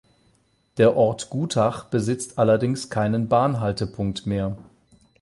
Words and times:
Der 0.77 0.95
Ort 0.97 1.29
Gutach 1.29 1.83
besitzt 1.85 2.39
allerdings 2.39 2.89
keinen 2.89 3.27
Bahn-Haltepunkt 3.29 4.25
mehr. 4.25 4.57